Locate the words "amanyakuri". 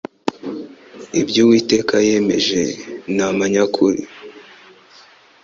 3.29-4.01